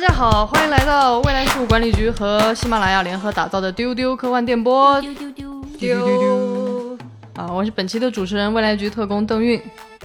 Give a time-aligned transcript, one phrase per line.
[0.00, 4.98] 大家好，欢迎来到未来事务管理局和喜马拉雅联合打造的丢丢科幻电波。
[5.02, 6.98] 丢丢丢，丢丢丢
[7.34, 7.52] 啊！
[7.52, 9.60] 我是本期的主持人，未来局特工邓韵。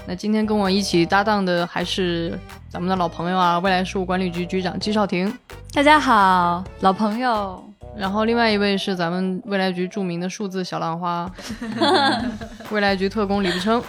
[0.06, 2.38] 那今天跟我一起搭档的还是
[2.68, 5.34] 咱们的老朋友啊，未来事务管理局局长季少廷。
[5.74, 7.64] 大家好，老朋友。
[7.96, 11.32] 然后另外一位是咱们未来局著名的数字小浪花，
[12.70, 13.82] 未来局特工李不称。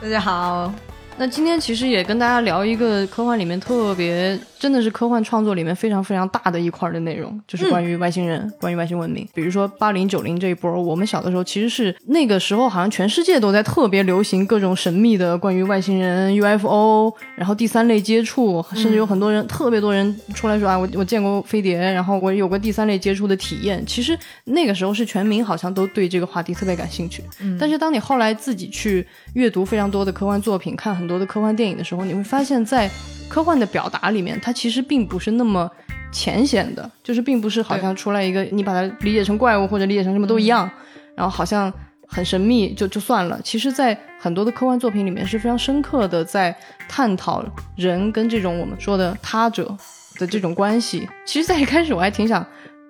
[0.00, 0.72] 大家好。
[1.16, 9.26] 那今天其实也跟大家聊一个科幻里面特别，真的是科幻创作里面非常非常大的一块的内容，就是关于外星人、关于外星文明。
[9.34, 23.84] 比如说八零九零这一波，我们小的时候其实是那个时候，好像全世界都在特别流行各种神秘的关于外星人、UFO，然后第三类接触，甚至有很多人特别多人出来说啊，我我见过飞碟，然后我有过第三类接触的体验。
[23.84, 27.24] 其实那个时候是全民好像都对这个话题特别感兴趣。
[27.58, 29.04] 但是当你后来自己去
[29.34, 32.88] 阅读非常多的科幻作品，看很多的科幻电影的时候，你会发现在
[33.28, 35.70] 科幻的表达里面，它其实并不是那么
[36.12, 40.70] 浅显的，就是并不是好像出来一个你把它理解成怪物或者理解成什么都一样，
[41.16, 41.72] 然后好像
[42.06, 43.40] 很神秘就就算了。
[43.42, 46.54] 其实，在很多的科幻作品里面是非常深刻的在
[46.88, 47.44] 探讨
[47.76, 49.76] 人跟这种我们说的他者
[50.18, 51.08] 的这种关系。
[51.24, 52.46] 其实，在一开始我还挺想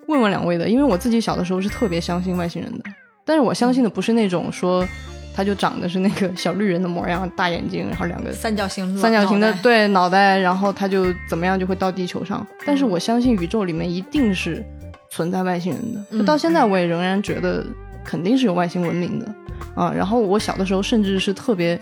[0.09, 2.85] 问问两位的，因为我自己小的时候是特别相信外星人的，
[3.25, 4.87] 但是我相信的不是那种说。
[5.35, 12.47] 他就长得是那个小绿人的模样，大眼睛，然后两个三角形三角形的对脑袋，然后他就怎么样就会到地球上。
[12.67, 14.63] 但是我相信宇宙里面一定是
[15.11, 17.65] 存在外星人的，就到现在我也仍然觉得
[18.05, 19.35] 肯定是有外星文明的
[19.75, 19.91] 啊。
[19.91, 21.81] 然后我小的时候甚至是特别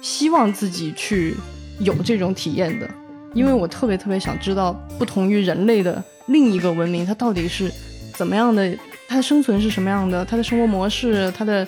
[0.00, 1.34] 希望自己去
[1.80, 2.88] 有这种体验的，
[3.32, 7.68] 因为我特别特别想知道不同于人类的另一个文明，它到底是
[8.14, 8.72] 怎么样的，
[9.08, 11.66] 它的生存是什么样的，它的生活模式，它的。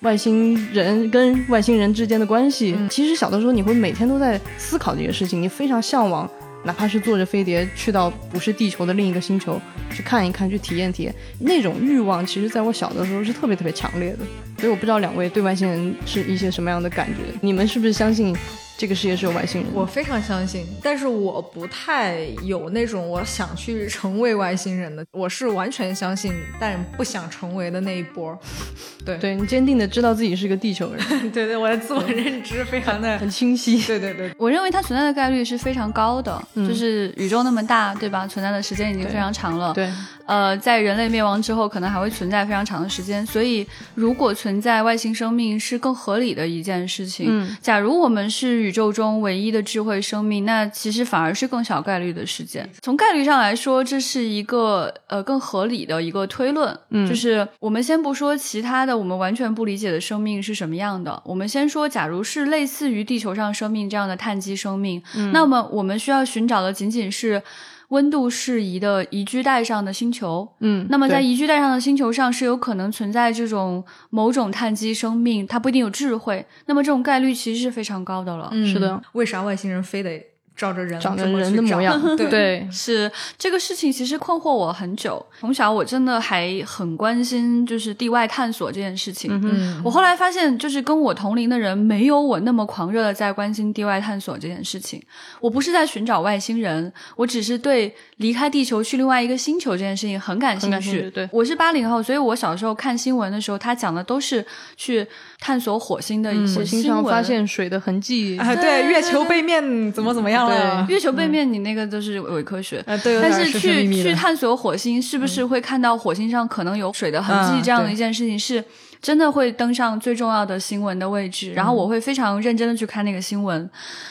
[0.00, 6.30] 外星人跟外星人之间的关系，其实小的时候你会每天都在思考这些事情，你非常向往，
[6.64, 9.60] 哪怕是坐着飞碟去到不是地球的另一个星球
[9.90, 14.18] 去看一看，去体验体验，那种欲望，其实在我小的时候是特别特别强烈的。
[14.58, 18.36] 所以我不知道两位对外星人是一些什么样的感觉，你们是不是相信？
[18.78, 28.38] 这个世界是有外星人，我非常相信，但是我不太有那种我想去成为外星人的，我是完全相信，但不想成为的那一波。
[29.04, 33.82] 对，对你坚定的知道自己是个地球人， 对对，我的自我认知非常的 很清晰。
[33.82, 38.28] 对对对，我认为它存在的概率是非常高的，就是宇宙那么大，对吧？
[38.28, 39.74] 存在的时间已经非常长了。
[39.74, 39.90] 对。
[40.28, 47.28] 呃，在人类灭亡之后，可能还会存在非常长的时间，所以如果存在外星生命是更合理的一件事情。
[47.30, 52.68] 嗯，假如我们是宇宙中唯一的智慧生命，那其实反而是更小概率的事件。
[52.82, 56.78] 从概率上来说，这是一个呃更合理的一个推论。
[56.90, 65.02] 嗯，就是我们先不说其他的，我们完全不理解的生命是什么样的，我们先说，假如是类似于地球上生命这样的碳基生命，
[65.32, 67.42] 那么我们需要寻找的仅仅是。
[67.88, 78.50] 温度适宜的宜居带上的星球，嗯，那么在宜居带上的星球上是有可能存在这种某种碳基生命，它不一定有智慧，那么这种概率其实是非常高的了。
[78.66, 80.24] 是的，为啥外星人非得？
[80.58, 85.24] 照着人长着人的模样， 对，是这个事情其实困惑我很久。
[85.38, 89.30] 从小我真的还很关心，就是地外探索这件事情。
[89.44, 95.00] 嗯，我后来发现，就是跟我同龄的人没有我那么狂热的在关心地外探索这件事情。
[95.40, 101.08] 我不是在寻找外星人，我只是对离开地球去另外一个星球这件事情很感兴趣。
[101.12, 104.44] 对，我是八零后，所以我小时候看新闻的时候，他讲的都是
[104.76, 105.06] 去
[105.40, 108.54] 探索火星的一些新闻，发现水的痕迹啊。
[108.56, 110.48] 对，月球背面怎么怎么样。
[110.48, 117.62] 了，月球背面你那个都是伪科学，但是去去探索火星，是不是会看到火星上可能有水的痕迹？
[117.62, 118.62] 这样的一件事情是
[119.00, 121.52] 真的会登上最重要的新闻的位置。
[121.52, 123.68] 然后我会非常认真的去看那个新闻，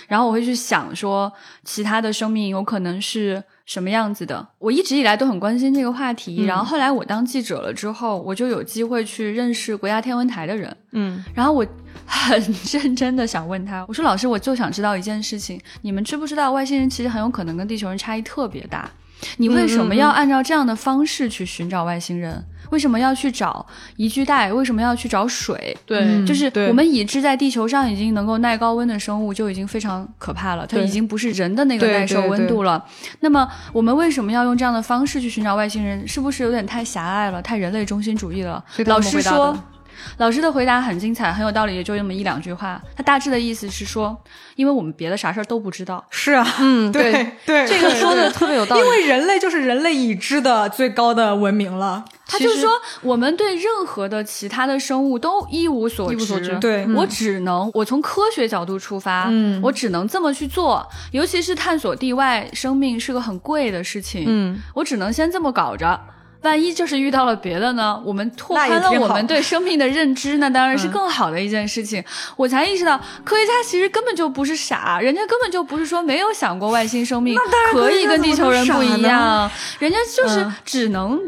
[0.08, 1.32] 然后我会去想说，
[1.64, 4.48] 其他的生命有可能是什么样子的。
[4.60, 6.46] 我一直以来都很关心这个话题。
[6.46, 10.76] 然后后来我当记者了之后，我就有机会去认识国家天文台的人。
[10.92, 11.66] 嗯，然后我。
[12.10, 18.90] 很认真的想问他，我说老师，我就想知道一件事情，你们知不知道外星人其实很有可能跟地球人差异特别大？
[19.36, 22.42] 你为什么要按照这样的方式去寻找外星人？
[22.70, 23.66] 为什么要去找
[23.96, 24.52] 宜居带？
[24.52, 25.76] 为什么要去找水？
[25.86, 32.84] 对，就是我们已知在地球上已经能够耐高温的生物就已经非常可怕了，它已经不是人的那个耐受温度了。
[33.22, 36.08] 那么我们为什么要用这样的方式去寻找外星人？
[36.08, 38.64] 是不是有点太狭隘了，太人类中心主义了？
[38.86, 39.58] 老师说。
[40.18, 42.82] 老师的回答很精彩，很有道理，也就那么一两句话。
[42.96, 44.18] 他大致的意思是说，
[44.56, 46.06] 因为我们别的啥事儿都不知道。
[46.10, 48.82] 是啊，嗯，对对，这个说的特别有道理。
[48.82, 52.06] 因为人类就是人类已知的最高的文明了。
[52.30, 52.70] 他就是说，
[53.02, 56.58] 我们对任何的其他的生物都一无所知。
[56.60, 60.86] 对，我只能我从科学角度出发，嗯，我只能这么去做。
[61.12, 65.98] 尤其是探索地外生命是个很贵的事情，嗯，我只能先这么搞着。
[66.44, 68.02] 万一就是遇到了别的呢？
[68.06, 72.04] 我们拓宽了我们对生命的认知，那当然是更好的一件事情。
[72.36, 77.38] 我才意识到，科学家其实根本就不是傻，人家根本就不是说没有想过外星生命
[77.72, 79.50] 可以跟地球人不一样，
[79.80, 81.20] 人家就是只能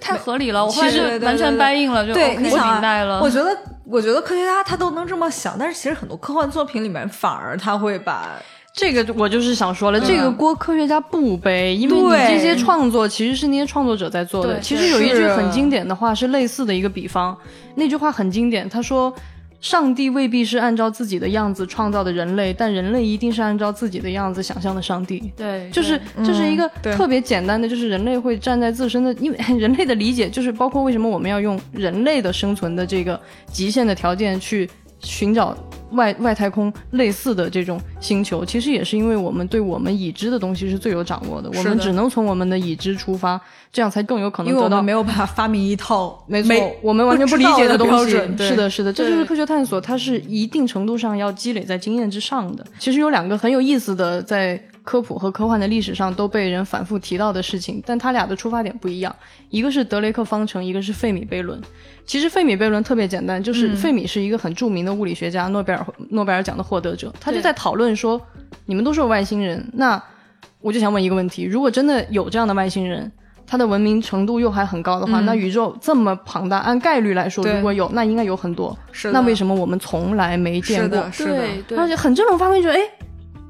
[0.00, 0.64] 太合理了。
[0.64, 3.20] 我后来就完全掰硬了，就对，我明白了。
[3.20, 8.28] 我觉得，我觉得科学家他都能这么想，但是其实很多科幻作品里面反而他会把。
[8.74, 14.58] 这个我就是想说了，这个锅科学家不背，因为你这些创作其实是那些创作者在做的。
[14.60, 17.36] 其实有一句很经典的话是类似的一个比方，
[17.74, 19.14] 那句话很经典，他说
[19.60, 33.20] ：“上帝未必是按照自己的样子创造的人类，但人类一定是按照自己的样子想象的上帝。”对，就是这是一个特别简单的，就是人类会站在自身的，因为 人类的理解就是包括为什么我们要用人类的生存的这个
[33.52, 34.68] 极限的条件去
[35.02, 35.56] 寻找。
[35.92, 43.38] 外外太空类似的这种星球，其实也是因为我们对我们已知的东西是最有掌握的，我们只能从我们的已知出发，
[43.70, 44.80] 这样才更有可能得到。
[44.80, 48.12] 没有办法发明一套没错，我们完全不理解的东西。
[48.38, 52.64] 是的，是的，这就是科学探索，它是一定程度上要积累在经验之上的。
[52.78, 54.58] 其实有两个很有意思的在。
[54.84, 59.14] 科普和科幻的历史上都被人反复提到的事情，但他俩的出发点不一样。
[59.48, 61.60] 一个是德雷克方程，一个是费米悖论。
[62.04, 68.20] 其实费米悖论特别简单，就是费米是一个很著名的物理学家，诺贝尔诺贝尔奖的获得者，他就在讨论说，
[68.66, 70.02] 你们都是外星人，那
[70.60, 73.10] 我就想问一个问题：如果真的有这样的外星人，
[73.46, 78.76] 他的文明程度又还很高的话，那宇宙这么庞大，按概率来说，如果有，那应该有很多。
[78.90, 81.08] 是那为什么我们从来没见过？
[81.12, 82.80] 是的，对，而且很这种发挥，觉得哎。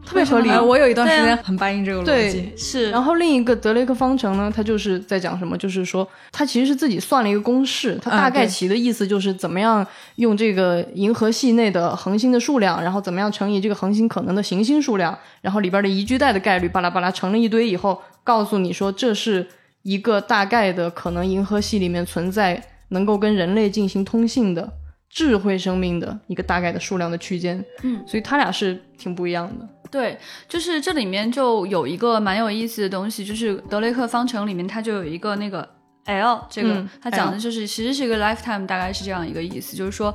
[0.05, 2.53] 特别合理，我有一段时间很搬应这个逻辑。
[2.57, 5.57] 是，然后另一个德雷克方程呢，它就是在讲什么？
[5.57, 19.47] 就是说，它其实是自己算了一个公式，它大概其的意思就是怎么样用这个银河系内的恒星的数量，然后怎么样乘以这个恒星可能的行星数量，然后里边的宜居带的概率，巴拉巴拉乘了一堆以后，告诉你说这是
[19.83, 24.69] 一个大概的可能银河系里面存在能够跟人类进行通信的
[25.09, 27.65] 智慧生命的一个大概的数量的区间。
[27.83, 29.69] 嗯，所以它俩是挺不一样的。
[29.93, 30.19] 对，
[30.49, 35.69] 就是这里面就有一个蛮有意思的东西，就是德雷克方程里面它就有一个那个。
[36.07, 40.15] L 这个，它讲的就是其实是一个 lifetime，大概是这样一个意思，就是说，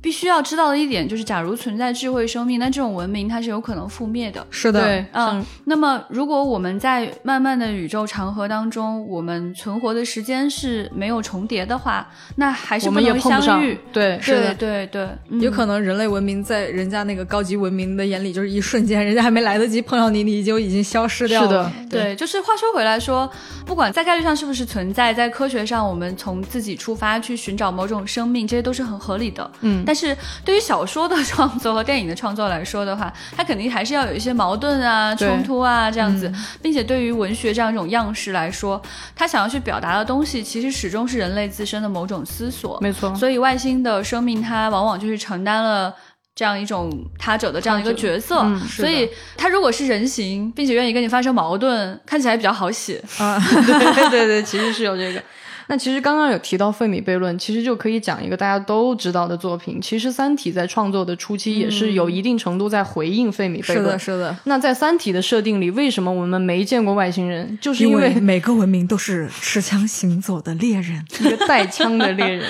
[0.00, 4.46] 必须要知道的一点就是，假如存在智慧生命，那这种文明它是有可能覆灭的。
[4.50, 5.44] 是的，嗯。
[5.64, 13.78] 那么，如果我们在漫漫的宇宙长河当中，我们存活的时间是没有重叠的话，那还是不能相遇。
[13.92, 15.08] 对，对，对，对。
[15.40, 21.48] 有可能人类文明在人家那个高级文明的眼里，就是一瞬间，人家还没来得及碰上你，你就已经消失掉了。
[21.48, 22.16] 是的，对。
[22.16, 23.30] 就是话说回来说，
[23.66, 29.50] 不管在概率上是不是存在，在科学上，我们从自己出发去寻找某种生命，这些都是很合理的。
[29.60, 36.32] 嗯，但是对于小说的创作和电影的创作来说的话，它肯定还是要有一些矛盾啊、冲突啊这样子，
[36.62, 38.80] 并且对于文学这样一种样式来说，
[39.14, 42.78] 它想要去表达的东西，其实始终是人类自身的某种思索。
[42.80, 45.94] 没错，所以外星的生命，它往往就是承担了
[46.36, 48.46] 这样一种他者的这样一个角色。
[48.68, 53.02] 所以，他如果是人形，并且愿意跟你发生矛盾，看起来比较好写。
[53.18, 55.20] 啊， 对对对，其实是有这个。
[55.68, 59.80] 那其实刚刚有提到费米悖论，其实就可以讲一个大家都知道的作品。
[59.80, 63.98] 其实《三体》在创作的初期也是有一定程度在回应费米悖论。
[63.98, 64.36] 是的，是的。
[64.44, 67.58] 那在《三体》的设定里，为什么我们没见过外星人？
[67.60, 72.46] 就是因为 每个文明都是持枪行走的猎人， 一个带枪的猎人。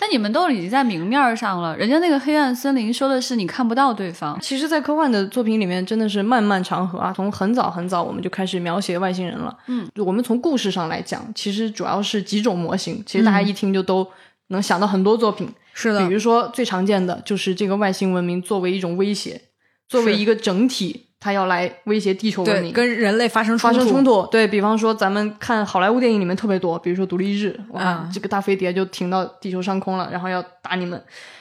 [0.00, 4.38] 那你们都已经在明面上了，人家那个黑暗森林说的是你看不到对方。
[4.40, 9.54] 其实，在科幻的作品里面，真的是漫漫长河啊，从很早很早我们就开始描写外星人了。
[9.66, 14.06] 嗯，我们从故事上来讲，其实主要是几种模型，其实大家一听就都
[14.48, 15.48] 能想到很多作品。
[15.74, 19.42] 是的，比如说最常见的就是这个外星文明作为一种威胁，
[19.86, 21.09] 作为一个整体。
[21.20, 24.26] 他要来威胁地球文明，跟人类发生发生冲突。
[24.28, 31.00] 对比方说，咱们看好莱坞电影里面特别多，比如说《独立日》，哇，这个大飞碟就停到地球上空了，然后要打你们。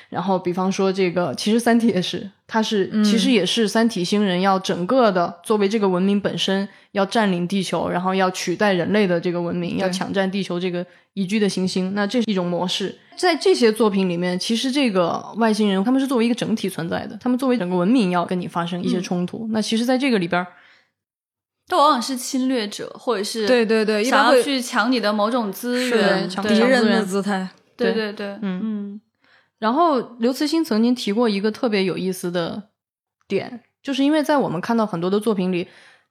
[0.09, 10.83] 然后，比方说这个，其实《三体》也是，它是其实也是三体星人要整个的作为这个文明本身要占领地球，然后要取代人类的这个文明，要抢占地球这个
[11.13, 11.93] 宜居的行星。
[11.93, 12.97] 那这是一种模式。
[13.19, 19.45] 在这些作品里面，其实这个外星人他们是作为一个整体存在的，他们作为整个文明要跟你发生一些冲突。
[19.51, 20.47] 那其实，在这个里边，
[21.67, 27.49] 都往往是侵略者，或者是对对对，想要去抢你的某种资源，敌人的姿态。
[27.75, 29.01] 对对对，嗯嗯。
[29.59, 32.69] 然后刘慈欣曾经提过一个特别有意思的
[33.27, 35.67] 点，就是因为在我们看到很多的作品里，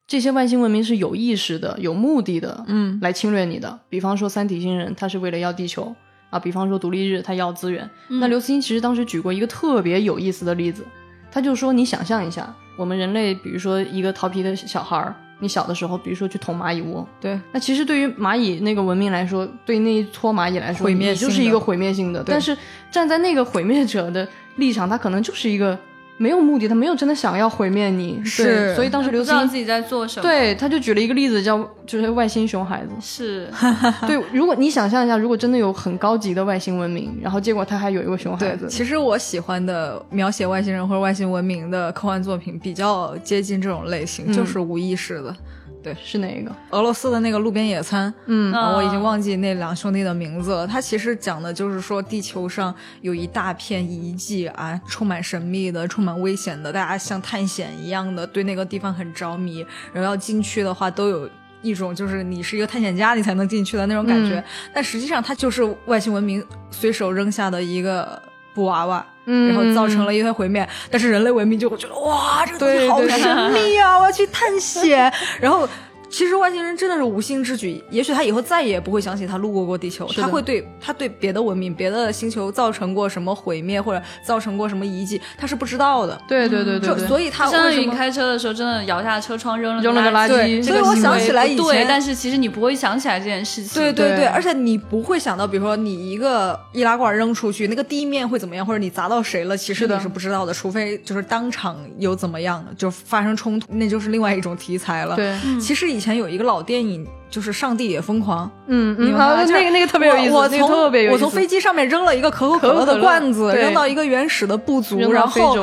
[0.06, 3.80] 这些外星文明是有意识的、有目的的，嗯，来侵略你的。
[3.88, 5.96] 比方说三体星人，他是为了要地球
[6.30, 7.88] 啊；比方说独立日，他要资源。
[8.08, 10.84] 那刘慈欣其实当时举过一个特别有意思的例子，
[11.30, 15.14] 他就说：你想象一下，我们人类，比如说一个调皮的小孩儿。
[15.40, 22.24] 你小的时候，比如说去捅蚂蚁窝，对，那其实对于蚂蚁那个文明来说，对那一撮蚂蚁来说，毁灭就是一个毁灭性的。
[22.26, 22.56] 但是
[22.90, 25.78] 站在那个毁灭者的立场，他可能就是一个。
[26.18, 30.22] 没有目的，他没有真的想要毁灭你，是，所以当时刘慈欣自己在做什么？
[30.22, 33.48] 对，他就举了一个例子，叫就是外星熊孩子，是
[34.06, 34.20] 对。
[34.32, 45.34] 如果你想象一下，如果真的有很高级的外星文明，然后结果他还有一个熊孩子，其实我喜欢的描写外星人或者外星文明的科幻作品比较接近这种类型，就是无意识的。
[45.82, 46.54] 对，是哪一个？
[46.70, 48.12] 俄罗斯的那个路边野餐。
[48.26, 50.66] 嗯，我已经忘记那两兄弟的名字了。
[50.66, 59.64] 他其实讲的就是说，地球上有一大片遗迹啊，充满神秘的，充满危险的，大家像探险一样的对那个地方很着迷。
[59.92, 61.30] 然后要进去的话，都有
[61.62, 64.42] 一种就是你是一个探险家，你才能进去的那种感觉。
[64.74, 68.20] 但实际上，它就是外星文明随手扔下的一个
[68.52, 69.06] 布娃娃。
[69.48, 75.68] 然后造成了一些毁灭，但是人类文明就会觉得哇，这个东西好神秘啊，我要去探险， 然后。
[76.10, 86.20] 其实外星人真的是无心之举，也许他以后再也不会想起他路过过地球，他会对他对别的文明、别的星球造成过什么毁灭或者造成过什么遗迹，他是不知道的。
[86.28, 90.62] 对对对对，所以他相当于开车的时候真的摇下车窗扔了扔了个垃圾。
[90.62, 93.80] 所以我想起来以前，但是其实你不会想起来这件事情。
[93.80, 105.14] 对对对，而且你不会想到，比如说你一个易拉罐扔出去，那个地面会怎么样，或者你砸到谁了，其实你是不知道的，除非就是当场有怎么样就发生冲突，那就是另外一种题材了。
[105.14, 106.78] 对，其实以前有一个老电。
[106.78, 110.32] 影就是《上帝也疯狂》，嗯嗯，那个那个特别有意思。
[110.32, 110.70] 我从
[111.12, 115.58] 我从飞机上面扔了一个可口可乐的罐子，扔到一个原始的部族，然后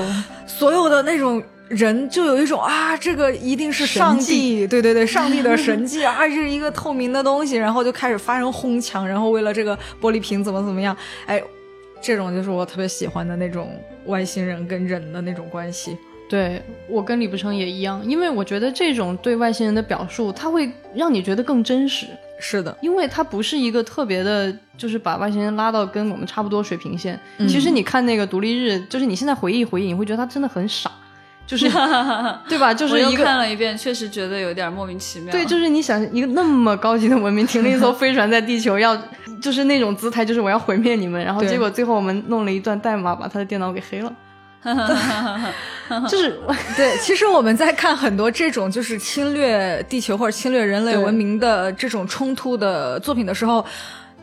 [0.46, 11.42] 所有的那种人就有一种啊，这个一定是上帝，对对对，上帝的 神迹啊，是一个透明的东西，然后就开始发生哄抢，然后为了这个玻璃瓶怎么怎么样，哎，
[12.00, 13.72] 这种就是我特别喜欢的那种
[14.06, 15.98] 外星人跟人的那种关系。
[16.28, 22.08] 对我跟李不成也一样，因为我觉得这种对外星人的表述，它会让你觉得更真实。
[22.38, 27.18] 是的，因为它不是一个特别的，就是把外星人拉到跟我们差不多水平线。
[27.48, 30.92] 其实你看那个独立日，就是你现在回忆回忆，你会觉得他真的很傻，
[31.48, 31.70] 就是
[32.50, 32.74] 对吧？
[32.74, 35.32] 就是一个看了一遍，确实觉得有点莫名其妙。
[35.32, 39.02] 对，就是你想一个那么高级的文明停了一艘飞船在地球，要
[39.42, 44.12] 就是那种姿态，就是我要毁灭你们，然后结果最后我们弄了一段代码，把他的电脑给黑了。
[46.10, 46.40] 就是
[46.76, 53.66] 对，其实我们在看很多这种就是侵略地球或者侵略人类文明的这种冲突的作品的时候。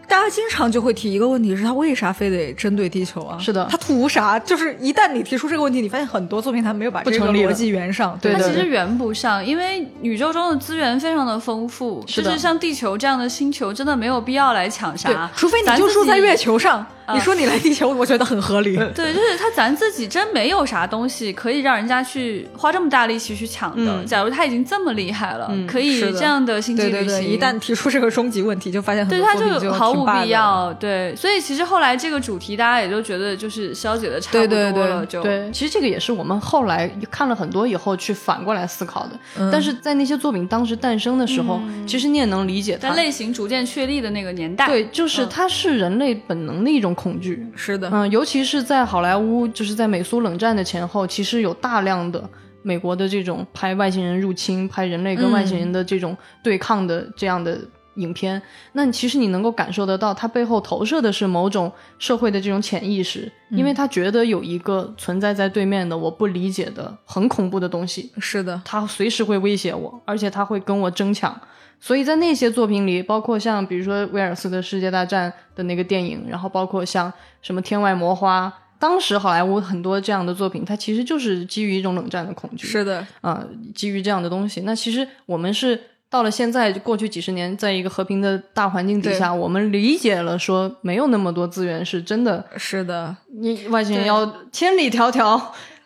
[0.09, 3.39] 大家经常就会提一个问题，是他为啥非得针对地球啊？
[3.39, 4.39] 是的，他图啥？
[4.39, 8.19] 就是一旦你提出这个问题，你发现很多作品他没有把这个逻辑圆上。
[8.21, 15.31] 对，它其实圆不上，因为宇宙中的资源非常的丰富，就是像地球这样的星球，真的没有必要来抢啥。
[15.35, 18.77] 除非你就住在月球上，你说你来地球，我觉得很合理。
[18.95, 24.05] 对，就是他咱自己真没有啥东西可以让人家去花这么大力气去抢的。
[24.05, 30.73] 假如他已经这么厉害了，可以这样的星际旅行，一旦提出这个终极问题，就发现很多作品就毫无必要。
[30.75, 35.05] 对，所以其实后来这个主题，大家也都觉得就是消解的差不多了。
[35.07, 39.51] 就对，其实这个也是我们后来看了很多以后去反过来思考的。
[39.51, 47.47] 但是在那些作品当时诞生的时候，其实你也能理解，在类型逐渐确立的那个年代，对，就是它是人类本能的一种恐惧。
[47.55, 52.29] 是的，嗯，尤其是在好莱坞，就是在美苏冷战的前后，其实有大量的
[52.63, 57.59] 美国的这种拍外星人入侵、拍人类跟外星人的这种对抗的这样的。
[57.97, 58.41] 影片，
[58.73, 71.39] 那其实你能够感受得到，它背后投射的是某种社会的这种潜意识，因为他觉得有一个存在在对面的我不理解的很恐怖的东西，是的，他随时会威胁我，而且他会跟我争抢。
[71.79, 83.45] 所以在那些作品里，包括像比如说威尔斯的世界大战的那个电影，然后包括像什么天外魔花，当时好莱坞很多这样的作品，它其实就是基于一种冷战的恐惧，是的，啊，
[83.75, 84.63] 基于这样的东西。
[84.63, 85.79] 那其实我们是。
[86.13, 92.45] 到了现在，过去几十年，在一个和平的大环境底下，我们理解了说没有那么多资源是真的。
[92.59, 95.41] 是的，你外星人要千里迢迢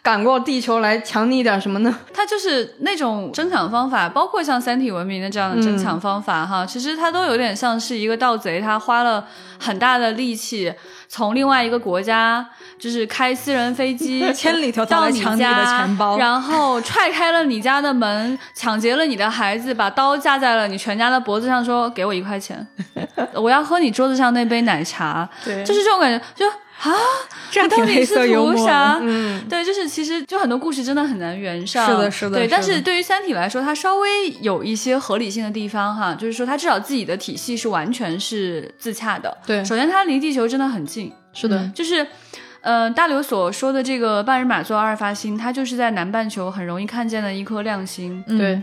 [0.07, 1.93] 赶过地球来抢你一点什么呢？
[2.15, 9.27] 它就是那种争抢方法，包括像三体文明的这样的争抢方法哈，其实它都有点像是一个盗贼，他花了
[9.59, 10.73] 很大的力气
[11.09, 12.47] 从另外一个国家。
[12.79, 22.65] 就是开私人飞机 千里迢迢来抢你的钱包，然后踹开了你家的门，抢劫了你的孩子，把刀架在了你全家的脖子上，说：“给我一块钱，
[23.33, 26.45] 我要喝你桌子上那杯奶茶。”对，就是这种感觉，就
[26.79, 26.93] 啊，
[27.51, 28.69] 这样挺黑色幽默。
[29.01, 31.87] 嗯，对，就是其实就很多故事真的很难圆上。
[31.87, 32.39] 是的，是的。
[32.39, 39.37] 对，但是对于《三体》来说，它稍微有一些合理性的地方哈，就是说它至少自己的体系是完全是自洽的。
[39.47, 41.13] 对，首先它离地球真的很近。
[41.33, 42.07] 是的，就是，
[42.61, 48.23] 呃，大刘所说的这个半人马座阿尔法星，它就是在南半球很容易看见的一颗亮星。
[48.27, 48.63] 对。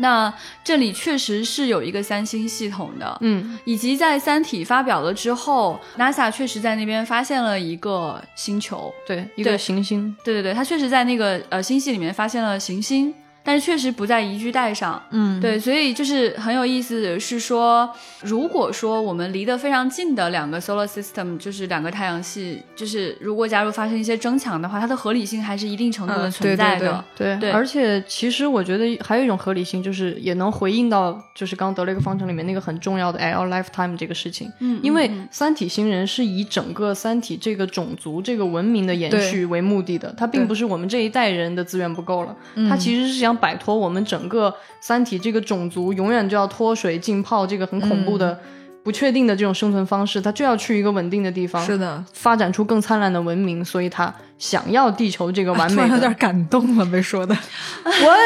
[0.00, 0.32] 那
[0.64, 13.14] 这里确实是有一个三星系统的，嗯，以及在《三体》发表了之后，NASA 确实在那边发现了一个星球，对，一个行星，对对对，它确实在那个呃星系里面发现了行星。
[13.42, 17.90] 但是确实不在宜居带上，嗯，对，所以就是很有意思的是说，
[18.22, 27.50] 如果说我们离得非常近的两个 solar system，就是两个太阳系，就是如果假如发生一些争抢的话，它的合理性还是一定程度的存在的，对对。
[27.50, 42.36] 而且其实我觉得还有一种合理性，就是也能回应到就是刚德雷克方程里面那个很重要的 L lifetime 这个事情，嗯，因为三体星人是以整个三体这个种族这个文明的延续为目的的，它并不是我们这一代人的资源不够了，
[42.68, 43.29] 它其实是想。
[43.36, 48.38] 摆脱我们整个三体这个种族永远就要脱水浸泡这个很恐怖的
[48.82, 55.86] 不确定的这种生存方式，他就要去一个稳定的地方，是的，发展出更灿烂的文明，所以他想要地球这个完美。
[55.88, 57.36] 有点感动了，被说的。
[57.84, 58.16] 我，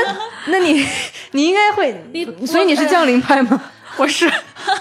[0.47, 0.87] 那你
[1.33, 3.61] 你应该会，你所以你是降临派吗？
[3.99, 4.31] 我是。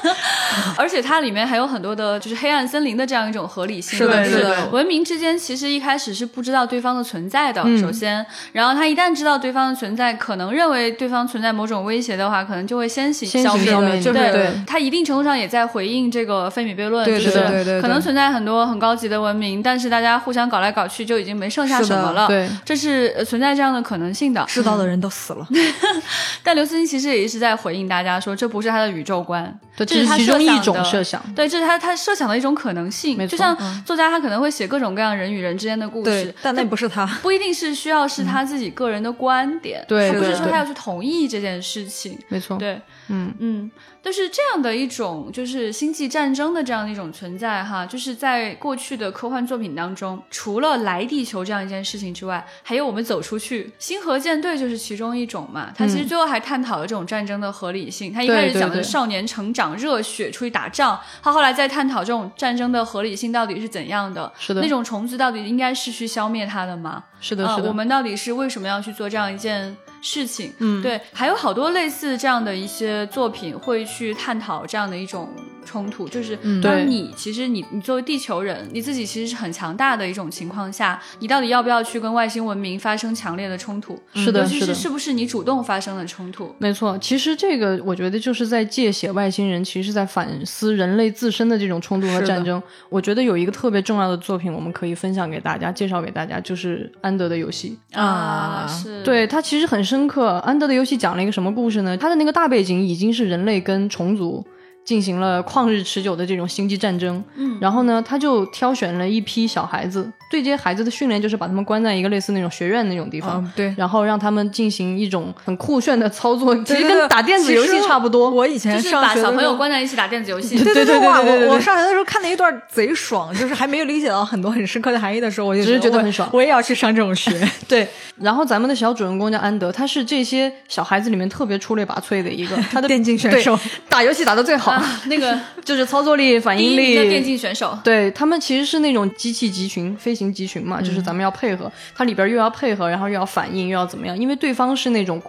[0.78, 3.98] 而且它里面还有很多的，就是黑暗森林的这样一种合理性。
[3.98, 4.70] 是的，是的。
[4.72, 14.02] 文明之间其实一开始是不知道对方的存在的，首先，然后他一旦知道对方的存在，可能认为对方存在某种威胁的话，可能就会先行消灭。
[14.02, 22.28] 对，他一定程度上也在回应这个费米悖论，就是可能存在很多很高级的文明，但是大家互相搞来搞去，就已经没剩下什么了。
[22.28, 24.44] 对，这是存在这样的可能性的。
[24.48, 25.48] 知道的人都死了。
[26.44, 31.22] 但刘慈欣其实也一直在回应大家说，这不是他的宇宙观，这是他其中一种设想。
[31.36, 33.28] 对，这是他他设想的一种可能性。
[33.28, 42.18] 就像作家他可能会写各种各样人与人之间的故事，但那不是他，不一定是需要是他自己个人的观点，对，不是说他要去同意这件事情。
[42.28, 43.72] 没错，对，嗯嗯。
[44.02, 55.72] 但是这样的一种就是星际战争的这样的一种存在哈，就是在过去的科幻作品当中，除了来地球这样一件事情之外，还有我们走出去，星河舰队就是其中一种嘛。
[55.76, 58.12] 它其实最后还探讨了这种战争的合理性。
[58.12, 64.32] 他一开始讲的少年成长、热血出去打仗，它后来在探讨这种战争的合理性到底是怎样的。
[64.38, 67.04] 是的，那种虫子到底应该是去消灭它的吗？
[67.22, 67.70] 是的，是的。
[67.70, 69.78] 我们到底是为什么要去做这样一件？
[70.04, 75.30] 事情，嗯，对，还有好多类似这样的一些作品会去探讨这样的一种
[75.64, 83.98] 冲突，就是当你其实你你作为地球人，你自己其实是很强大的一种情况下，你到底要不要去跟外星文明发生强烈的冲突？
[84.16, 86.54] 是的，是的，是不是你主动发生的冲突？
[86.58, 92.62] 没错，其实这个我觉得就是在借写外星人，其实是在反思人类自身的这种冲突和战争。
[92.90, 99.84] 我觉得有一个特别重要的作品，我们可以分享给大家，介绍给大家，就是安德的游戏啊，是对它其实很。
[99.84, 101.98] 深刻，安德的游戏讲了一个什么故事呢？
[101.98, 104.44] 它的那个大背景已经是人类跟虫族。
[104.86, 118.30] 进行了旷日持久的这种星际战争，嗯，然后呢，他就挑选了一批小孩子，对这些孩子的训练就是把他们关在一个类似那种学院那种地方，对，然后让他们进行一种很酷炫的操作，其实跟打电子游戏差不多。
[118.30, 121.48] 我以前就是把小朋友关在一起打电子游戏，对对对对对。
[121.48, 126.28] 我上学的时候看那一段贼爽，就是还没有理解到很多很深刻的含义的时候，我就只是觉得很爽。
[126.34, 127.32] 我也要去上这种学。
[127.68, 134.73] 对，然后咱们的小主人公叫安德，他是这些小孩子里面特别出类拔萃的一个，他的 电竞选手，打游戏打的最好，
[135.08, 135.40] 那个。
[135.66, 136.94] 就是操作力、 反应力。
[137.08, 144.18] 电竞选手，对他们其实是那种机器集群、飞行集群嘛，就是咱们要配合，它里边又要配合，然后又要反应，又要怎么样？
[144.18, 145.22] 因为对方是那种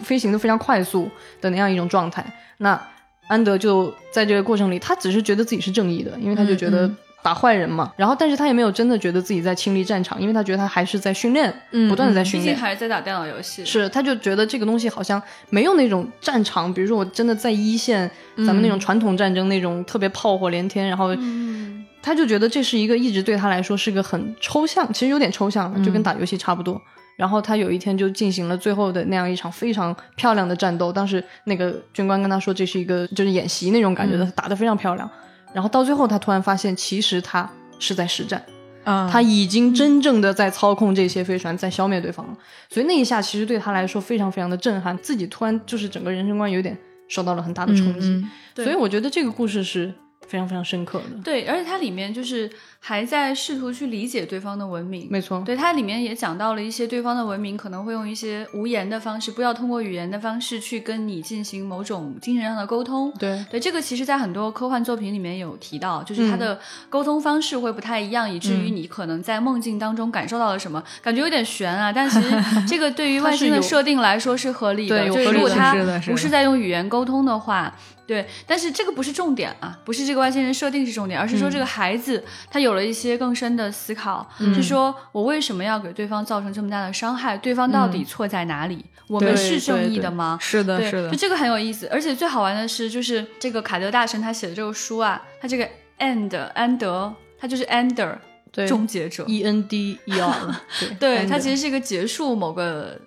[0.00, 1.10] 飞行的非常快速
[1.40, 2.24] 的那样一种状态。
[2.58, 2.80] 那
[3.26, 6.88] 安德就在这个过程里，他只是觉得自己是正义的，因为他就觉得。
[7.22, 11.52] 打坏人嘛，然后但是他也没有真的觉得自己在亲历战场，因为他觉得他还是在训练，
[11.88, 13.64] 不断的在训练，毕竟还是在打电脑游戏。
[13.64, 21.08] 是，他就觉得这个东西好像没有那种战场，比如说我真的在一线，咱们那种传统战争那种特别炮火连天，然后
[22.02, 26.80] 他就觉得这是一个一直对他来说是个很抽象，其实有点抽象，就跟打游戏差不多。
[27.16, 35.06] 然后他有一天就进行了最后的那样一场非常漂亮的战斗，当时那个军官跟他说这是一个就是演习那种感觉的，打得非常漂亮。
[35.52, 38.44] 然后到最后，他突然发现，其实他是在实战，
[38.84, 42.36] 啊，他已经真正的在操控这些飞船，在消灭对方了。
[42.68, 46.76] 所以那一下，其实对他来说非常非常的震撼，自己突然就是整个人生观有点
[47.08, 48.24] 受到了很大的冲击。
[48.54, 49.92] 所以我觉得这个故事是
[50.28, 51.22] 非常非常深刻的。
[51.24, 52.48] 对，而且它里面就是
[52.82, 55.06] 还在试图去理解对方的文明。
[55.10, 63.12] 没错，对它里面也讲到了一些对方的文明可能会用一些无言的方式，不要通过语言的方式去跟你进行某种精神上的沟通。
[63.18, 71.92] 对对，这个其实在很多科幻作品里面有提到，就是它的沟通方式会不太一样，以至于你可能在梦境当中感受到了什么，感觉有点悬啊。
[71.92, 72.30] 但其实
[72.66, 75.74] 这个对于外星的设定来说是合理的，就是如果他
[76.06, 77.76] 不是在用语言沟通的话。
[78.06, 87.36] 对，但是这个不是重点啊，不是这个外星人设定是重点，而是说这个孩子他有了一些更深的思考，是说我为什么要给对方造成这么大的伤害？
[87.38, 88.84] 对方到底错在哪里？
[89.08, 90.38] 我们是正义的吗？
[90.40, 91.86] 是的，是的，就这个很有意思。
[91.88, 98.16] 而且最好玩的是，就是这个凯德大神他写的这个书啊，他这个 end 安德，他就是 ender，
[98.68, 100.60] 终结者，e n d e r，
[100.98, 102.98] 对， 他其实是一个结束某个。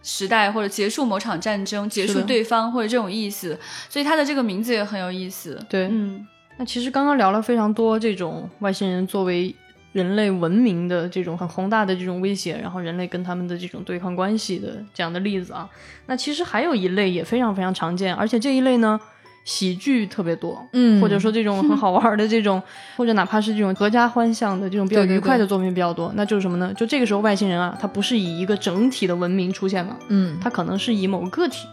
[0.00, 3.58] 时代或者结束某场战争，结束对方或者这种意思，
[3.90, 5.60] 所以他的这个名字也很有意思。
[5.68, 6.26] 对，嗯，
[6.58, 9.54] 那其实刚刚聊了非常多这种外星人作为
[9.92, 15.66] 人类文明的这种很宏大的这种威胁，然后人类跟他们的这种对抗关系的这样的例子啊。
[16.06, 19.00] 那其实还有一类也非常非常常见，而且这一类呢。
[19.44, 22.62] 喜剧特别多，嗯，或者说这种很好玩的这种，
[22.98, 26.12] 或者哪怕是这种合家欢向的这种比较愉快的作品比较多。
[26.16, 26.70] 那就是什么呢？
[26.74, 31.66] 就这个时候外星人啊，他不是以一个整体的文明出现了，嗯，他可能是以某个个体。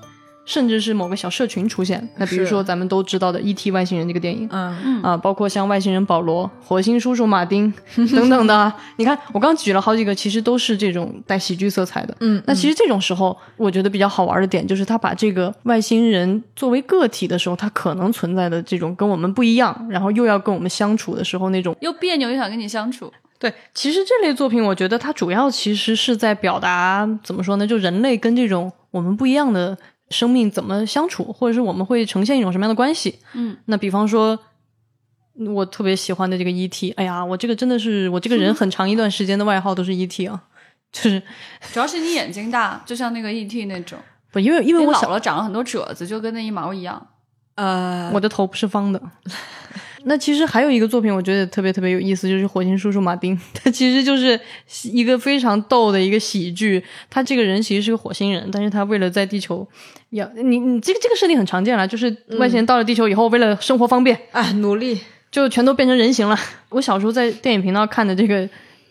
[0.46, 3.72] 甚至是某个小社群出现，那比如说咱们都知道的《E.T.
[3.72, 12.16] 外星人》这个电影，嗯啊，包括像外星人保罗、火星叔叔马丁 等等的，你看我刚举了好几个，其实都是这种带喜剧色彩的。
[12.20, 23.12] 嗯，那其实这种时候，我觉得比较好玩的点就是他把这个外星人作为个体的时候，他可能存在的这种跟我们不一样，然后又要跟我们相处的时候那种又别扭又想跟你相处。
[23.38, 27.68] 对，其实这类作品，我觉得它主要其实是在表达怎么说呢？
[27.68, 29.78] 就人类跟这种我们不一样的。
[30.10, 33.20] 生命怎么相处，或者是我们会呈现一种什么样的关系？
[33.34, 34.40] 嗯，那比方说，
[35.54, 40.28] 我特别喜欢的这个 E.T.，哎呀，我这个真的是我这个人很长一段时间的外号都是 E.T.
[40.28, 40.44] 啊，
[40.92, 41.22] 就是
[41.74, 43.66] 主要是你眼睛大，就像那个 E.T.
[43.66, 43.98] 那种。
[44.32, 47.08] 不，因为因为我老了长了很多褶子，就跟那一毛一样。
[47.56, 49.02] 呃，我的头不是方的。
[50.08, 53.36] 那其实还有一个作品，我觉得特别特别有意思，就是《火星叔叔马丁》。
[53.56, 54.40] 他其实就是
[54.84, 56.84] 一个非常逗的一个喜剧。
[57.10, 59.68] 他这个人其实是个火星人，但是他为了在地球，
[60.12, 65.00] 要你你这个这个设定很常见了，就是外星人到了地球以后，为了生活方便，啊，努力
[65.32, 66.38] 就全都变成人形了。
[66.70, 68.48] 我小时候在电影频道看的这个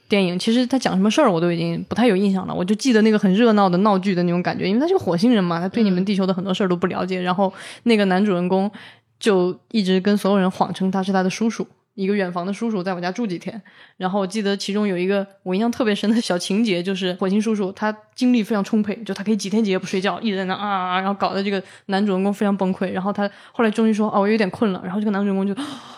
[0.08, 7.22] 电影，其实他讲什么事儿我都已经不太有印象了，我就记得那个很热闹的闹剧的那种感觉，因为他是个火星人嘛，他对你们地球的很多事儿都不了解。
[7.22, 7.52] 然后
[7.84, 8.68] 那个男主人公。
[9.24, 13.58] 就一直跟所有人谎称他是他的叔叔，一个远房的叔叔，在我家住几天。
[13.96, 22.90] 然后我记得其中有一个我印象特别深的小情节，就是火星叔叔他精力非常充沛，就他可以几天几夜不睡觉，一直在那啊啊啊，然后搞得这个男主人公非常崩溃。
[22.90, 25.54] 然后他后来终于说：“哦，我有点困了。”然后这个男主人公就：“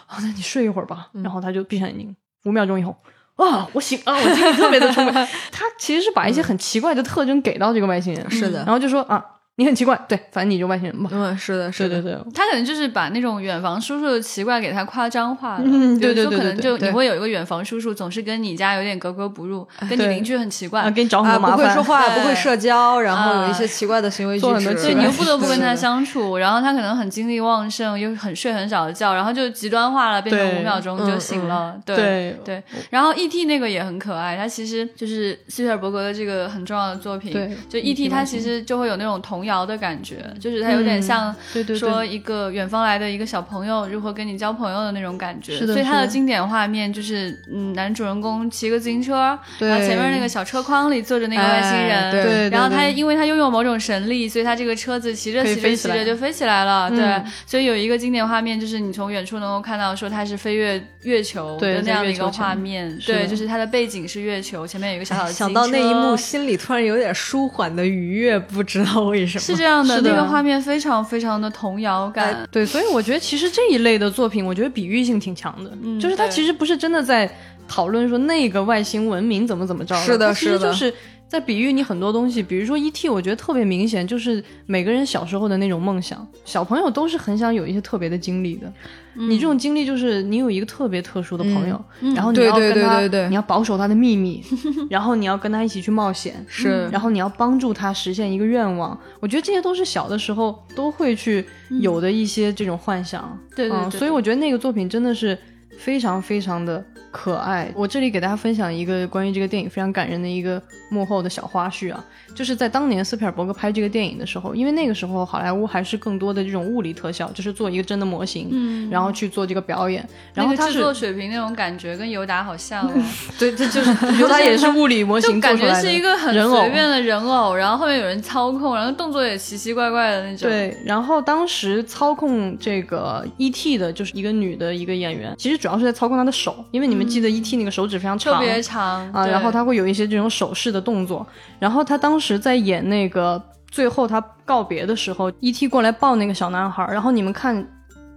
[0.07, 2.97] 啊，那你睡一会儿吧。”然后他就闭上眼睛，五秒钟以后，
[3.35, 5.15] 啊，我醒啊，我精力特别的充沛。
[5.51, 9.25] 他其实是把一些很奇怪的特征给到这个外星人，是的，然后就说啊。
[9.59, 11.09] 你很奇怪，对，反正你就外星人嘛。
[11.13, 12.33] 嗯，是的，是的，对对对。
[12.35, 15.63] 他可能就是把那种远房叔叔的奇怪给他夸张化了。
[15.65, 16.37] 嗯，对对对。
[16.37, 26.37] 可能就你会有一个远房叔叔，总是跟你家有点格格不入，跟你邻居很奇怪，给你找很多麻烦，不会说话，不会社交，然后有一些奇怪的行为举止，所以你又不得不跟他相处。
[26.37, 31.75] 然后他可能很精力旺盛，又很睡很少的觉，然后就极端化了，变成五秒钟就醒了。
[31.87, 32.63] 对对。
[32.91, 33.47] 然后 E.T.
[33.47, 37.33] 那个也很可爱，他其实就是斯皮尔伯格的这个很重要的作品。
[37.33, 38.07] 对，就 E.T.
[38.11, 40.17] 他其实就会有那种童谣的感觉。
[40.41, 41.35] 就是它有点像
[41.79, 46.17] 说一个远方来的一个小朋友如何跟你交朋友的那种感觉，所以它的。
[46.17, 70.01] 经典画面就是嗯，男主人公骑个自行车，然后前面那个小车筐里坐着那个外星人，对，然后他因为他拥有某种神力，所以他这个车子骑着骑着骑着就飞起来了，对，所以有一个经典画面就是你从远处能够看到说他是飞越月球的那样的一个画面，对，就是他的背景是月球，前面有一个小小的想到那一幕，心里突然有点舒缓的愉悦，不知道为什么是这样的。
[70.01, 75.71] 那个画面非常非常的童谣感，对，所以我觉得其实这一类的作品，我觉得比喻性挺强的，
[76.01, 77.31] 就是它其实不是真的在
[77.69, 80.93] 讨论说那个外星文明怎么怎么着，是的，是的，就是
[81.29, 88.73] 在比喻你很多东西，比如说 E.T.，我觉得特别明显，就是每个人小时候的那种梦想，小朋友都是很想有一些特别的经历的。
[89.15, 91.85] 你这种经历就是你有一个特别特殊的朋友，
[92.15, 94.43] 然后你要跟他，你要保守他的秘密，
[94.91, 98.99] 然后你要跟他一起去冒险， 是，然后你要帮助他实现一个愿望。
[99.19, 101.45] 我觉得这些都是小的时候都会去
[101.81, 103.99] 有的一些这种幻想，对对对。
[103.99, 105.37] 所以我觉得那个作品真的是
[105.79, 106.85] 非常非常的
[107.17, 107.73] 可爱。
[107.75, 112.05] 我这里给大家分享一个关于这个电影非常感人的一个幕后的小花絮啊，
[112.37, 120.07] 就是在当年斯皮尔伯格拍这个电影的时候，因为那个时候好莱坞还是更多的这种物理特效，就是做一个真的模型，嗯，然后去做这个表演。
[120.35, 122.87] 然后他制作水平那种感觉跟尤达好像，
[123.39, 130.51] 对，这就是尤达也是物理模型，感觉是一个很随便的人偶，然后后面有人操控，然后动作也奇奇怪怪的那种。
[130.51, 133.79] 对，然后当时操控这个 E.T.
[133.79, 137.57] 的就是一个女的一个演员，其实主要是在操控她的手，因为你们记得 E.T.
[137.57, 141.27] 那个手指非常长，特别长啊，然后他会有一些这种手势的动作。
[141.59, 145.69] 然后他当时在演那个最后他告别的时候，E.T.
[145.69, 147.67] 过来抱那个小男孩，然后你们看，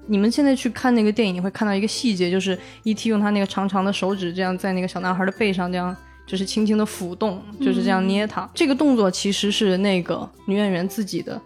[0.08, 3.10] 你们现在去看那个电影，你会看到一个细节，就是 E.T.
[3.10, 5.96] 用他那个长长的手指这样在那个小男孩的背上这样
[6.26, 8.50] 就是轻轻的抚动，就是这样捏他。
[8.54, 11.40] 这个动作其实是那个女演员自己的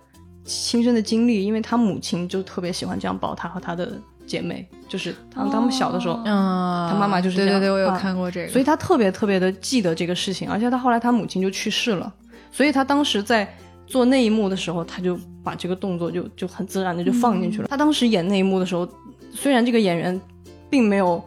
[0.45, 3.91] 亲身的经历，因为她母亲就特别喜欢这样抱她和她的。
[4.25, 7.59] 姐妹就是他们，他们小的时候，嗯，她妈妈就是这样。
[7.59, 12.11] 对对对，我有看过这个，所以她特别特别的记得这个事情，而且她后来她母亲就去世了，
[12.53, 13.53] 所以他当时在
[13.85, 17.67] 做那一幕的时候，他就把这个动作就就很自然的就放进去了。
[17.67, 18.87] 他当时演那一幕的时候，
[19.31, 20.21] 虽然这个演员
[20.69, 21.21] 并没有。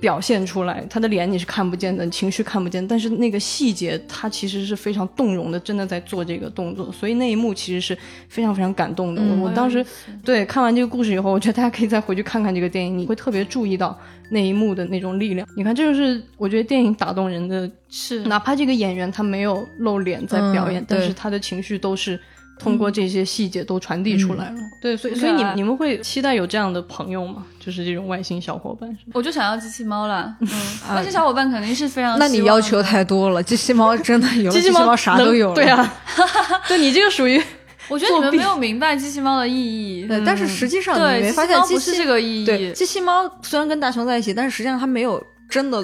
[0.00, 7.96] 表现出来，他的脸你是看不见的，情绪看不见，但是那个细节他其实是非常动容的，真的在做这个动作，所以那一幕其实是
[8.28, 9.22] 非常非常感动的。
[9.36, 9.84] 我当时
[10.24, 13.98] 对看完这个故事以后，我觉得大家可以再回去看看这个电影，你会特别注意到
[14.30, 15.46] 那一幕的那种力量。
[15.54, 22.18] 你看，这就是我觉得电影打动人的，是哪怕这个演员他没有露脸在表演，但是他的情绪都是。
[22.60, 27.46] 通过这些细节都传递出来了，对，所以所以你你们会期待有这样的朋友吗？
[27.58, 28.94] 就是这种外星小伙伴？
[29.14, 30.48] 我就想要机器猫了，嗯，
[30.94, 32.18] 外星小伙伴肯定是非常。
[32.18, 35.94] 那你要求太多了，机器猫真的有 机器猫啥都有，对啊，
[36.68, 37.42] 对你这个属于，
[37.88, 45.82] 我觉得你们没有明白机器猫的意义，对，但是实际上你没发现不是这个意义，对，机器猫虽然跟大雄在一起，但是实际上它没有真的。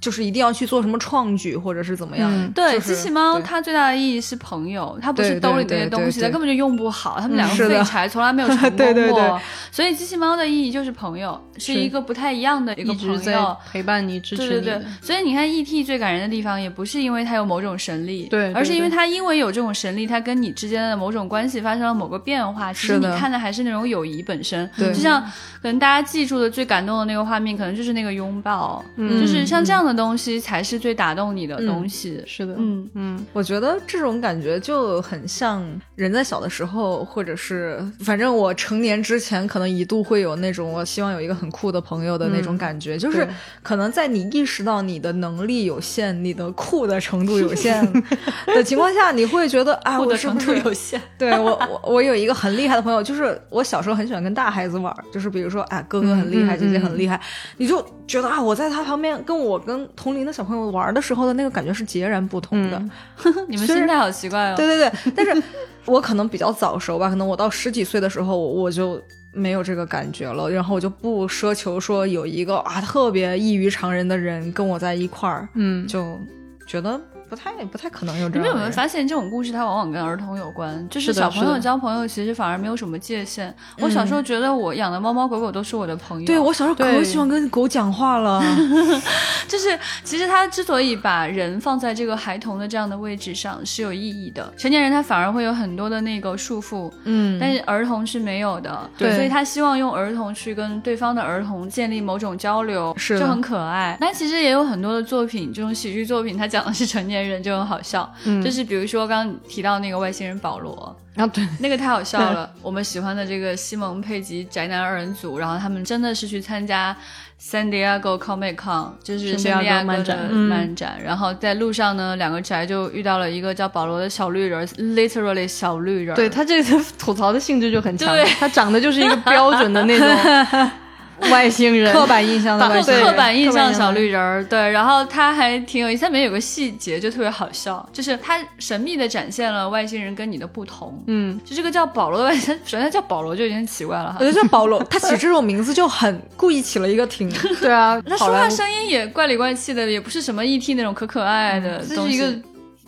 [0.00, 2.52] 就是一定要去做什么创举，或者是怎么样？
[2.52, 7.18] 对，机器猫它最大的意义是朋友，它不是兜里这些东西，它根本就用不好。
[7.20, 9.40] 他们两个废柴，从来没有成功 过。
[9.72, 14.48] 所以机器猫的意义就是朋友，是一个不太一样的一个朋友，陪伴你、支持你。
[14.48, 14.82] 对对对。
[15.02, 15.82] 所以你看，E.T.
[15.84, 22.72] 最感人的地方，也不是因为它有某种神力，对，而是因为它因为有这种神力，它跟你之间的某种关系发生了某个变化。
[22.72, 24.68] 其实你看的还是那种友谊本身。
[24.76, 30.76] 对，就像可能大家记住的最感动的那个画面，可能就是那个拥抱，就是像这样的东西才是。
[30.76, 32.22] 最打动你的东西。
[32.26, 43.26] 是的，嗯嗯，我觉得这种感觉就很像人在小的时候，或者是反正我成年之前，可能一度会有那种我希望有一个很酷的朋友的那种感觉，就是
[43.62, 47.82] 可能在你意识到你的能力有限、你的酷的程度有限
[48.46, 51.00] 的情况下，你会觉得啊，我的程度有限。
[51.18, 57.18] 对我，我我有一个很厉害的朋友，就是我小时候很喜欢跟大孩子玩，就是比如说啊，哥哥很厉害，姐姐很厉害，
[57.56, 60.66] 你就觉得啊，我在他旁边，跟我跟同龄的小朋友。
[60.70, 62.82] 玩的时候的那个感觉是截然不同的，
[63.48, 64.54] 你们心态好奇怪哦。
[64.58, 65.42] 对对对，但是
[65.84, 69.00] 我可能比较早熟吧，可能我到十几岁的时候我就
[69.32, 76.18] 没有这个感觉了，然后我就不奢求说有一个啊特别异于常人的人跟我在一块儿，嗯，就
[76.66, 77.00] 觉得。
[77.28, 78.34] 不太不太可能有这。
[78.34, 80.88] 你们有没有发现这种故事它往往跟儿童有关？
[80.88, 83.54] 就是小朋友交朋友其实反而没有什么界限。
[83.80, 86.26] 我小时候觉得我养的猫猫狗狗都是我的朋友。
[86.26, 88.42] 对我小时候可喜欢跟狗讲话了。
[89.48, 94.52] 就是其实他之所以把人放在这个孩童的这样的位置上是有意义的。
[94.56, 98.88] 成年人他反而会有很多的那个束缚，嗯，但是儿童是没有的。
[98.96, 103.96] 对，所以他希望用儿童去跟对方的儿童建立某种交流，是就很可爱。
[104.00, 107.15] 那其实也有很多的作品，这种喜剧作品，它讲的是成年。
[107.22, 108.10] 人就很好笑，
[108.42, 112.50] 就是比如说刚刚提到那个外星人保罗啊，对，那个太好笑了。
[112.62, 116.94] 我们喜欢的这个西蒙佩吉宅男二人组，然后他们真的是去参加
[117.40, 120.98] San Diego Comic Con，就是圣地亚哥的漫展。
[121.02, 126.14] 然后在路上呢，两个宅就遇到了一个叫保罗的小绿人，literally 小绿人。
[126.14, 130.06] 对他这个 吐槽的性质就很强，他长得就是一个标准的那种。
[131.30, 152.42] 外星人，刻板印象的刻板印象小绿人儿，对，然后他还挺有意思，里面有个细节就特别好笑，就是他神秘的展现了外星人跟你的不同，嗯，就这个叫保罗的外星，首先叫保罗就已经奇怪了哈，我觉得叫保罗，他起这种名字就很故意起了一个挺， 对啊，他说话声音也怪里怪气的，也不是什么 ET 那种可可爱的东西。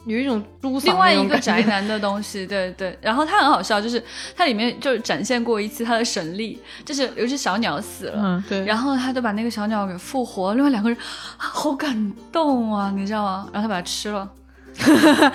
[0.08, 2.98] 有一种猪另外一个宅男的东西，对对。
[3.00, 4.02] 然后他很好笑，就是
[4.34, 8.64] 他里面就展现过一次他的神力，就是有一只小鸟死了，嗯，对。
[8.64, 10.98] 然后他就把那个小鸟给复活，另外两个人
[11.36, 13.48] 好感动啊，你知道吗？
[13.52, 14.28] 然后他把它吃了。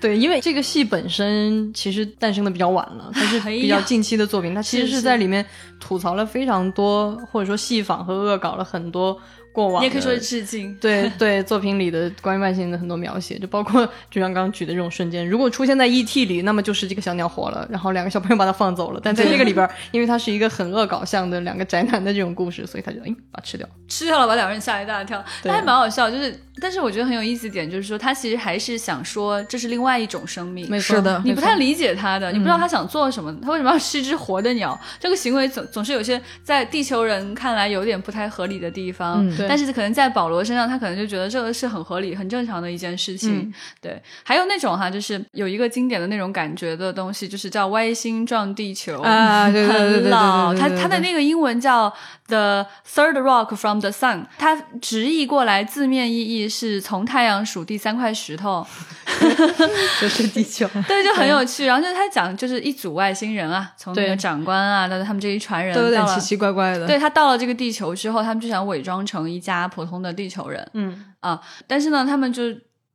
[0.00, 5.44] 对，因为这个戏本身其实诞生的比较晚了，它是比较近期的作品，它其实是 在里面
[5.80, 9.18] 吐槽了非常多，或者说戏仿和恶搞了很多。
[9.54, 10.74] 过往，也可以说是致敬。
[10.80, 16.24] 对对，作品里的关于外星人的很多描写，就包括就像刚刚举的这种瞬间，如果出现在 E.T.
[16.24, 19.00] 里，那么就是这个小鸟活了，然后两个小朋友把它放走了。
[19.00, 25.24] 但在这个里边，因为它是一个很恶搞向的两个宅男的这种故事，所以他就哎把它吃掉，吃掉了，把两个人吓一大跳。
[25.44, 30.64] 他还蛮好笑，就是但是我觉得很有意思点就是说，他其实还是想说这是另外一种生命。
[30.80, 34.76] 是的，你不太理解他的，你不知道他想做什么，他为什么要吃只活的鸟？
[34.98, 43.52] 这个行为总总是有些在地球人看来有点不太合理的地方，但是可能在保罗身上，他可能就觉得这个是很合理、很正常的一件事情。
[43.80, 49.00] 对，还有那种哈，就是有一个经典的那种感觉的东西，就是叫歪星撞地球。
[49.02, 51.92] 啊，对对对对老，他他的那个英文叫
[52.28, 58.66] The Third Rock from the Sun，它直译过来字面意义是从太阳数第三块石头，
[60.00, 61.66] 就是地球， 对，就很有趣。
[61.66, 66.86] 然后就是他讲，就是一组外星人啊，从那个长官啊，到他们这一船人，都有点奇奇怪怪的。
[66.86, 72.42] 对他到了这个地球之后，他们就想伪装成一家普通的地球人，嗯啊，但是呢，他们就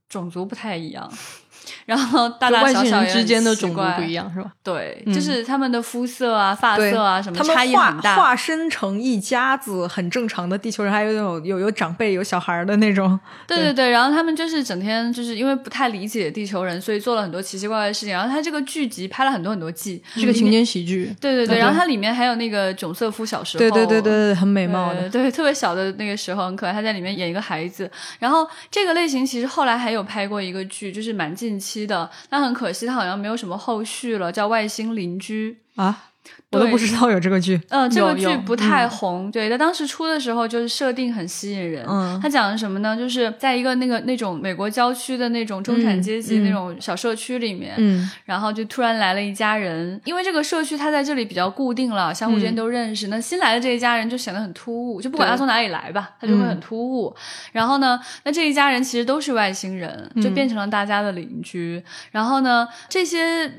[0.08, 1.12] 种族不太一样。
[1.86, 4.52] 然后大大小小之间的种族不一样是吧？
[4.64, 8.16] 对，就是他们的肤色啊、发色啊什么差异很大。
[8.16, 13.20] 化身成一家子很正常的地球人，还有有有有长辈、有小孩的那种。
[13.48, 18.10] 对对对，然后他们就是整天就是因为不太理解地球人，所以做了很多奇奇怪怪的事情。
[18.14, 21.16] 然后他这个剧集拍了很多很多季，是个情景喜剧。
[21.20, 27.90] 对对对，然后它里面还有那个囧瑟夫小时候，对对对对，很美貌的，对特别小的那个时候很可爱，他在里面演一个孩子。
[28.20, 32.10] 然后这个类型其实后来还有拍过一个剧，就是蛮近期的。
[32.30, 36.09] 但很可惜，他好像没有什么后续了，叫《外星邻居》啊。
[36.52, 39.30] 我都不知道有这个剧，嗯，这个剧不太红。
[39.30, 41.86] 对，它当时出的时候就是设定很吸引人。
[41.88, 42.98] 嗯，它讲的什么呢？
[42.98, 53.10] 就是在一个那个那种美国郊区的那种中产阶级那种小社区里面，嗯，然后就突然来了一家人，因为这个社区它在这里比较固定了，相互间都认识。
[53.10, 57.16] 那新来的这一家人就显得很突兀，就不管他从哪里来吧，他就会很突兀。
[57.52, 61.84] 然后呢，那这一家人其实都是外星人，就变成了大家的邻居。
[62.10, 63.52] 然后呢，这些。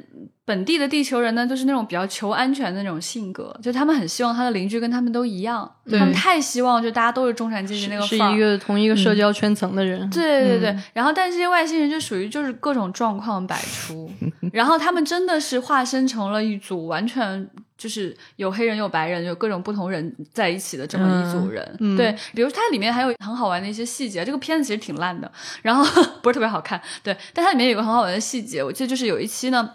[0.50, 10.10] 本地的地球人呢，就是那种比较求安全的那种性格，就他们很希望他的邻居跟他们都一样，他们太希望就大家都是中产阶级那个是一个同一个社交圈层的人。
[10.10, 14.10] 对对对，然后但这些外星人就属于就是各种状况百出，
[14.52, 21.96] 然后他们真的是化身成了一组完全就是有黑人有白人有各种不同人在一起的这么一组人。
[21.96, 25.30] 对，比如它里面还有很好玩的一些细节，这个片子其实挺烂的，
[25.62, 25.84] 然后
[26.20, 26.82] 不是特别好看。
[27.04, 29.70] 对，但它里面有个很好玩的细节，我记得就是有一期呢。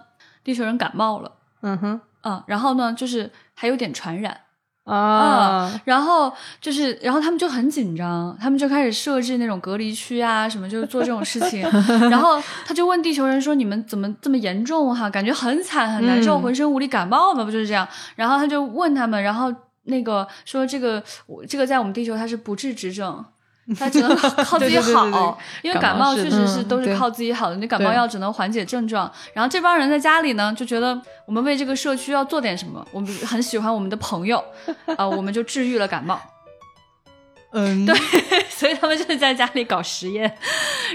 [0.46, 1.32] 地球人感冒了，
[1.64, 4.40] 嗯哼，嗯，然后呢，就是还有点传染
[4.84, 6.32] 啊，然后
[6.62, 11.62] 就是，然后他们就很紧张，他们就开始设置那种隔离区啊，什么，就是做这种事情。
[12.12, 15.10] 然后他就问地球人说：“你们怎么这么严重哈？
[15.10, 17.44] 感觉很惨很难受，浑身无力，感冒嘛？
[17.44, 19.52] 不就是这样？”然后他就问他们，然后
[19.86, 23.26] 那个说：“这个，我这个在我们地球它是不治之症。”
[23.74, 27.56] 他只能靠 自己好，因为感冒确实是都是靠自己好的。
[27.56, 29.12] 你感冒药只能缓解症状。
[29.34, 32.86] 然后这帮人在家里呢，就觉得我们为这个社区要做点什么。
[32.92, 34.44] 我们很喜欢我们的朋友，
[34.98, 36.20] 啊，我们就治愈了感冒。
[37.54, 37.96] 嗯，对，
[38.50, 40.38] 所以他们就是在家里搞实验，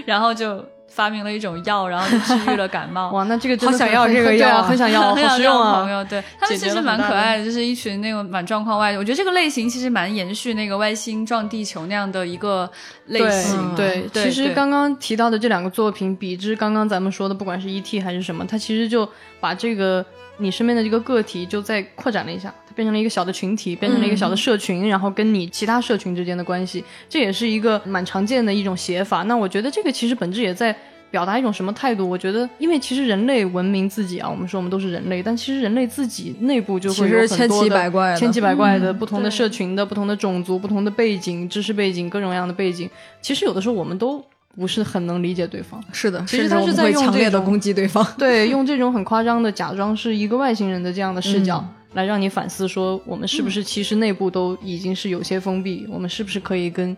[0.06, 0.64] 然后就。
[0.90, 3.10] 发明了一种药，然后就治愈了感冒。
[3.14, 5.80] 哇，那这个好想要这个药，很想要， 很实用啊！
[5.80, 8.92] 朋友，对他们其实蛮可爱的，就是一群那个蛮状况外。
[8.98, 12.68] 我觉得这个类型其实蛮延续那个外星撞地球那样的一个
[13.06, 13.74] 类型。
[13.76, 18.00] 对，对其实刚刚提到的这两个作品，比之刚刚咱们说的，不管是 E.T.
[18.00, 20.04] 还是什么，它其实就把这个
[20.38, 29.22] 你身边的这个个体就再扩展了一下，它变成了一个小的群体，变成了一个小的社群，然后跟你其他社群之间的关系，这也是一个蛮常见的一种写法。
[29.24, 30.74] 那我觉得这个其实本质也在。
[31.10, 32.08] 表达一种什么态度？
[32.08, 42.88] 我觉得，因为其实人类文明自己啊，我们说我们都是人类，但其实人类自己内部就会有很多的千奇百怪的不同的社群的不同的种族、不同的背景、知识背景、各种各样的背景。
[43.20, 44.24] 其实有的时候我们都
[44.56, 45.82] 不是很能理解对方。
[45.92, 51.58] 是的，其实他是在用强烈的攻击对方，对，用这种很夸张的假装是一个外星人的这样的视角
[51.92, 55.86] 来让你反思，说我们是不是其实内部都已经是有些封闭？
[55.88, 56.96] 我们是不是可以跟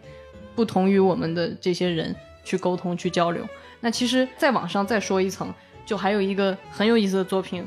[0.55, 3.47] 不同于我们的这些人去沟通、去交流？
[3.81, 5.53] 那其实再往上再说一层，
[5.87, 7.67] 就还有一个很有意思的作品，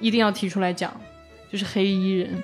[0.00, 0.92] 一定要提出来讲，
[1.50, 2.42] 就是《黑衣人》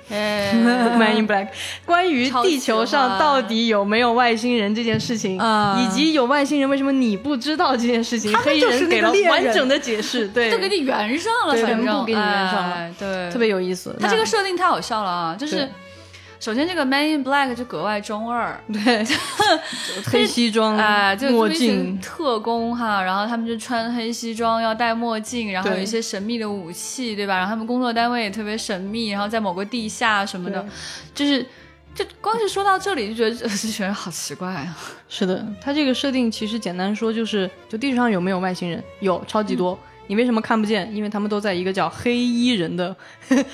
[0.97, 1.47] （Man in Black）。
[1.85, 5.39] 关于地球上到底有没有外星人这件事情，
[5.79, 13.95] 以及有外星人为什么你不知道这件事情，黑衣人给了完整的解释， 对，就给你圆上了，全部给你圆上了，对，特别有意思。
[13.99, 15.69] 他这个设定太好笑了啊，就是。
[16.45, 19.03] 首先，这个 Man in Black 就格外中二，对，
[20.05, 27.37] 黑西装，哎，就墨镜，特工哈，然后他们就穿黑西装，要戴墨镜，然后有一些神秘的武器，对吧？
[27.37, 30.63] 然后他们工作单位也特别神秘，然后在某个地下什么的，
[31.15, 31.43] 就是
[31.95, 34.77] 就光是说到这里就觉得这些人好奇怪啊。
[35.09, 38.83] 是的，他这个设定其实简单说就是，就地球上有没有外星人？
[38.99, 39.75] 有，超级多。
[40.07, 40.95] 你为什么看不见？
[40.95, 42.95] 因为他们都在一个叫黑衣人的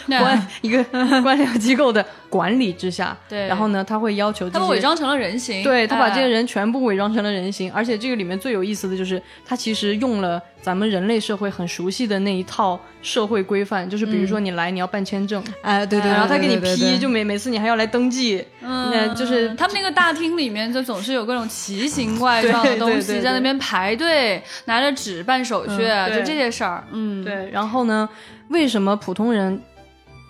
[0.05, 3.15] 官一个官僚机构的管理之下。
[3.29, 5.61] 对，然后呢，他会要求他们伪装成了人形。
[5.61, 10.41] 对他把这些人全部伪装成了人形，而且这个里面最有意思的就是，他其实用了。
[10.61, 25.77] 咱们人类社会很熟悉的那一套社会规范，就是比如说你来你要办签证，哎对对，然后他给你批，就每每次你还要来登记，嗯，就是他们那个大厅里面就总是有各种奇形怪状的东西在那边排队，拿着纸办手续，
[26.13, 27.49] 就这些事儿，嗯，对。
[27.49, 28.07] 然后呢，
[28.49, 29.59] 为什么普通人？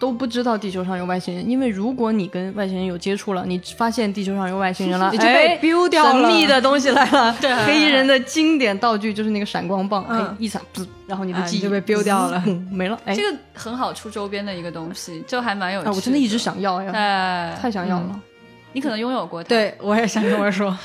[0.01, 6.27] 都不知道地球上有外星人，因为如果你跟外星人有接触了，你发现地球上有外星人了，你就被 biu 掉了。
[6.27, 7.31] 神秘的东西来了，
[7.67, 10.59] 黑衣人的经典道具就是那个闪光棒，哎，一闪，
[11.05, 12.43] 然后你的记忆就被 biu 掉了，
[12.73, 12.99] 没了。
[13.05, 15.81] 哎，这个很好出周边的一个东西，就还蛮有。
[15.81, 18.19] 我真的一直想要呀，哎，太想要了。
[18.73, 20.75] 你可能拥有过它，对我也想跟我说，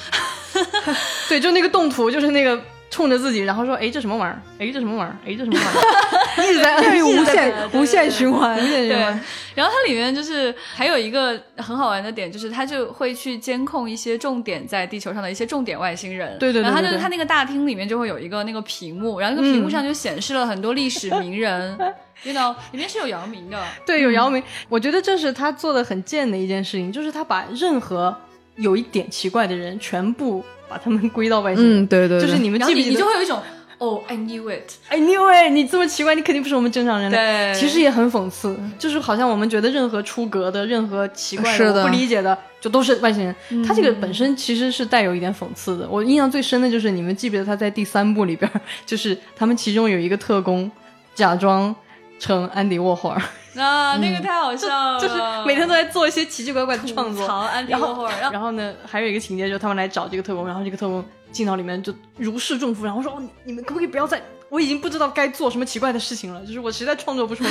[1.31, 2.61] 对，就那个动图，就是那个。
[2.91, 4.39] 冲着自己，然后说：“哎，这什么玩意儿？
[4.59, 5.17] 哎，这什么玩意儿？
[5.27, 6.47] 哎，这什么玩意儿？
[6.47, 9.21] ”一直在这无限无限循环，无限循环。
[9.55, 16.39] 然后它里面就是还有一个很好玩的点，就是它就会去监控一些重点在地球上的一些重点外星人。
[16.39, 16.63] 对对对。
[16.63, 21.77] 然后它就它那个大厅里面就会有一个那个屏幕，然后那个屏幕上就显示了很多历史名人，
[22.23, 23.59] 知道里面是有姚明的。
[23.87, 24.43] 对，有姚明。
[24.69, 28.15] 我觉得这是他做的很贱的一件事情，就是他把任何
[28.57, 30.45] 有一点奇怪的人全部。
[30.69, 32.91] 把他们归到外星，嗯，对对，就是你们记不记得？
[32.91, 33.41] 你就会有一种，
[33.79, 37.53] 哦，I knew it，I knew it，你这么奇怪，你肯定不是我们正常人类。
[37.55, 43.65] 其实也很讽刺，就是好像我们觉得任何出格的、任何奇怪的、不理解的，就都是外星人。
[43.67, 45.87] 他这个本身其实是带有一点讽刺的。
[45.89, 48.51] 我印象最深的就是，你们记不记得他在第三部里边，
[48.87, 50.71] 就是他们其中有一个特工
[51.15, 51.75] 假装
[52.19, 53.23] 成安迪沃霍尔。
[53.63, 55.15] 啊，那个太好笑了，就是
[55.47, 57.27] 每天都在做一些奇奇怪怪的创作。
[57.69, 64.21] 然后，然后呢，还有一个情节就是他们来找这个特工，然后这个特工进到里面就如释重负，然后说：“哦你们可不可以不要再？
[64.49, 67.51] 我已经不知道该做什么奇怪的事情了，就是我实在创作不出来。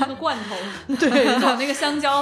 [0.00, 2.20] 那个罐头，对，搞 那个香蕉，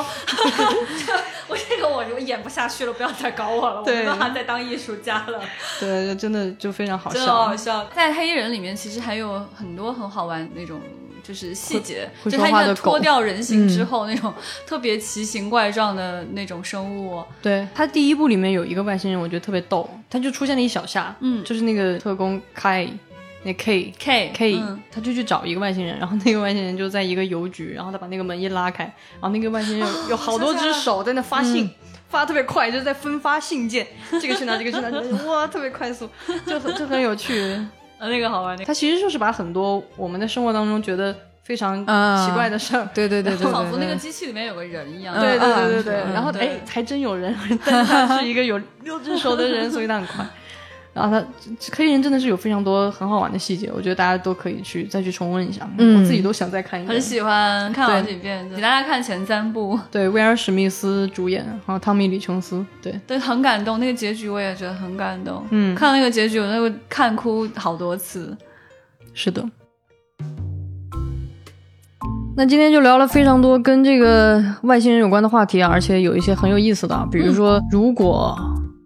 [1.49, 5.41] 我这个我就演不下去了，不要再搞我了，我没办法再当艺术家了。
[5.81, 7.85] 对，真的就非常好笑，好笑。
[7.95, 10.81] 在黑衣人里面，其实还有很多很好玩那种。
[11.23, 14.33] 就是细节，就他一个脱掉人形之后那种
[14.67, 17.23] 特别奇形怪状的那种生物。
[17.43, 22.93] 对他第一部里面有一个外星人，我觉得特别逗，他就出现了一小下，嗯，就是那个特工 K，
[23.43, 31.71] 那 K K K，他就去找一个外星人，然后那个外星人就在一个邮局，然后他把那个门一拉开，然后那个外星人有好多只手在那发信，
[32.09, 33.87] 发特别快，就是在分发信件，
[34.21, 34.91] 这个去哪，这个去哪，
[35.27, 36.09] 哇，特别快速，
[36.47, 37.59] 就很就很有趣。
[38.01, 38.57] 呃，那个好玩。
[38.65, 45.15] 他其实就是把很多我们的生活当中觉得非常奇怪的事儿，对对对对，仿佛那个机器里面有个人一样。
[45.21, 45.95] 对对对对对。
[46.15, 50.27] 然后哎，还真有人，但是他是一个有六只手的人， 所以他很快。
[50.93, 51.25] 然后他
[51.77, 55.69] 黑人真的是有非常多很好玩的细节，我觉得大家都可以去再去重温一下。
[55.79, 56.93] 嗯我自己都想再看一遍。
[56.93, 59.79] 很喜欢看好几遍，给大家看前三部。
[59.91, 62.65] 对，威尔史密斯主演，然后汤米李琼斯。
[62.83, 63.79] 对，对，很感动。
[63.79, 65.45] 那个结局我也觉得很感动。
[65.51, 68.37] 嗯，看到那个结局，我那个看哭好多次。
[69.13, 69.45] 是的，
[72.37, 78.37] 那今天就聊了非常多跟这个外星人有关的话题啊，而且有一些很有意思的，比如说，如果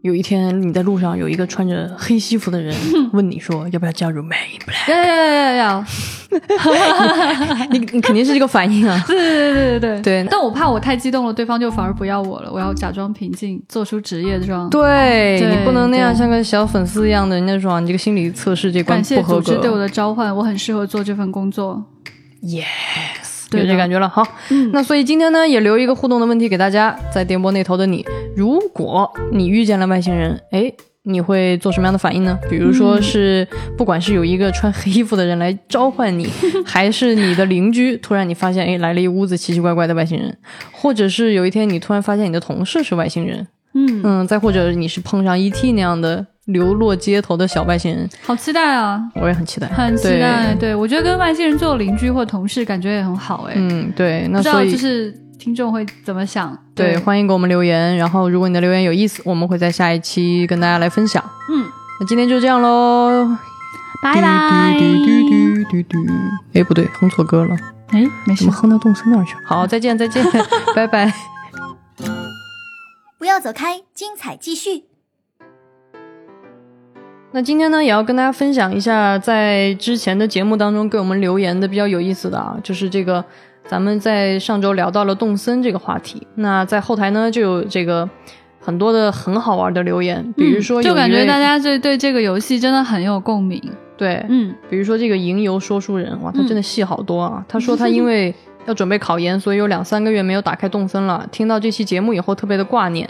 [0.05, 2.77] 有一天你在路上有一个穿着黑西服的人
[3.15, 5.85] 问你说要不要加入 Man in Black，要要要要要，
[7.73, 10.03] 你你肯定是这个反应啊， 对对对对对。
[10.03, 21.83] 对，但我怕我太激动了，对方就反而不要我了，我要假装平静，做出职业装，对你不能那样像个小粉丝一样的，人家说你这个心理测试这关不合格，感谢组织对我的召唤，我很适合做这份工作
[22.43, 23.24] ，Yes，
[23.59, 24.27] 有这感觉了，好，
[24.73, 28.05] 那所以今天呢也留一个互动的问题给大家，在电波那头的你，
[28.37, 30.73] 如果你遇见了外星人，哎。
[31.07, 32.39] 你会做什么样的反应呢？
[32.49, 33.47] 比如说是，
[33.77, 36.27] 不管是有一个穿黑衣服的人来召唤你，
[36.65, 40.35] 还是你的邻居突然你发现，哎，来了一屋子奇奇怪怪的外星人，
[40.73, 45.73] 或者是有一天你突然发现你的同事是外星人，嗯嗯，再或者你是碰上 E.T.
[45.73, 49.03] 那样的流落街头的小外星人，好期待啊！
[49.15, 50.55] 我也很期待，很期待。
[50.55, 55.21] 对我觉得跟外星人做邻居或同事感觉也很好，哎，嗯，对，那所以就是。
[55.37, 56.57] 听众会怎么想？
[56.75, 57.95] 对，欢迎给我们留言。
[57.99, 61.23] 然后，如果你的留言有意思，我们会在下一期跟大家来分享。
[61.51, 61.67] 嗯，
[62.01, 63.29] 那今天就这样喽，
[64.03, 64.29] 拜拜。
[66.55, 67.55] 哎，不对，哼错歌了。
[67.89, 69.35] 哎，没怎么哼到动森那儿去？
[69.45, 70.25] 好，再见，再见，
[70.75, 71.13] 拜拜。
[73.19, 74.85] 不要走开，精彩继续。
[77.35, 83.23] 那今天呢，也要跟大家分享一下，在之前的节目当中给我们留言的比较有意思的啊，就是这个。
[83.67, 88.09] 咱们在上周聊到了动森这个话题，那在后台呢就有这个
[88.61, 93.61] 很多的很好玩的留言，比如说就感觉大家对对这个游戏真的很有共鸣。
[93.97, 97.45] 对，嗯，比如说这个吟游说书人，哇，他真的戏好多啊。
[97.49, 98.33] 他说他因为
[98.67, 101.27] 要准备考研，所以有两三个月没有打开动森了。
[101.33, 103.09] 听到这期节目以后，特别的挂念。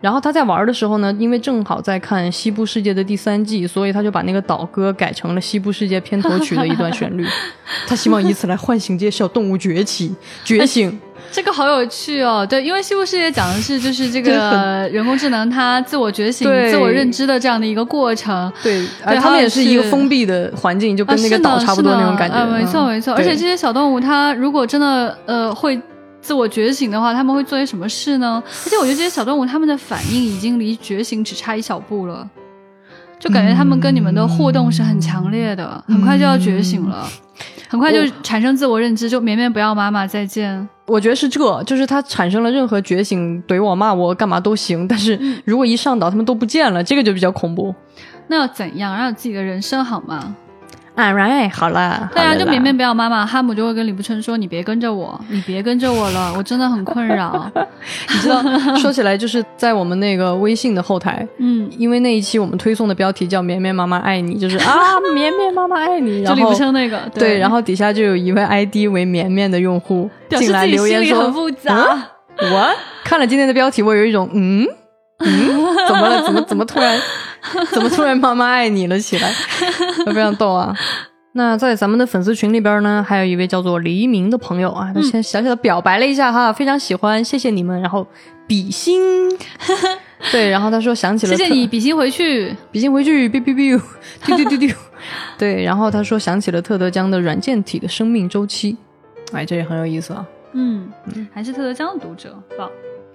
[0.00, 7.26] 然后他在玩的时候呢，因为正好在看《西部世界》的第三季，所以他就把那个岛歌改成了《西部世界》片头曲的一段旋律。
[7.88, 10.96] 他希望以此来唤醒这些小动物崛起、觉醒。
[11.32, 18.52] 这个好有趣哦，对，因为《西部世界》讲的是就是这个 人工智能它自我觉醒、自我认知的这样的一个过程。
[18.62, 22.44] 对，而他们也是一个封闭的环境，就跟那个岛差不多那种感觉。
[22.46, 23.14] 没错，没错。
[23.14, 25.80] 而且这些小动物，它如果真的呃会。
[26.26, 28.42] 自我觉醒的话，他们会做些什么事呢？
[28.64, 32.28] 而且我觉得这些小动物他们的反应已经离觉醒只差一小步了，
[33.20, 37.08] 就感觉他们跟你们的互动是很强烈的，很快就要觉醒了，
[37.68, 40.68] 很快就产生自我认知，就绵绵不要妈妈再见。
[40.86, 47.72] 我觉得是这，就是它产生了任何觉醒，怼我骂我干嘛都行，但是如果一上岛他们都不见了，这个就比较恐怖。
[48.26, 48.96] 那要怎样？
[48.96, 50.34] 让自己的人生好吗
[50.96, 57.50] ？All right，好了，对啊，就绵绵不要妈妈，哈姆就会跟李不琛说：“你别跟着我， 你别跟着我了，我真的很困扰。
[58.12, 58.42] ”你知道，
[58.76, 64.74] 说起来就是在我们那个微信的后台， 嗯，因为那一期我们推送的标题叫“绵绵妈妈爱你”，就是啊，
[65.14, 71.96] 绵绵妈妈爱你，就李不琛那个，对，然后底下就有一位 ID 为绵绵的用户进来留言说：“很复杂。”
[72.38, 72.70] 我
[73.04, 74.66] 看了今天的标题，我有一种嗯
[75.24, 75.28] 嗯，
[75.88, 76.22] 怎么了？
[76.22, 76.98] 怎么怎么突然？
[77.72, 79.30] 怎么突然妈妈爱你了起来？
[80.06, 80.74] 非常逗啊！
[81.32, 88.06] 那在咱们的粉丝群里边呢，还有一位叫做黎明的朋友啊，他先小小的表白了一下哈，非常喜欢，谢谢你们，然后
[88.46, 88.98] 比心，
[90.32, 93.80] 对，然后他说想起了，谢谢你比心回去，比心回去，biu biu biu，
[94.24, 94.70] 丢丢丢丢，
[95.36, 98.74] 对，然后他说想起了特德江的软件体的生命周期，
[99.32, 100.24] 哎，这也很有意思啊，
[100.54, 100.88] 嗯，
[101.34, 102.70] 还是特德江的读者，棒，